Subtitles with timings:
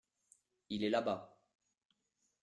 [0.71, 1.37] Il est là-bas.